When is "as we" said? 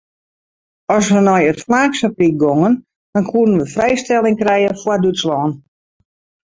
0.95-1.17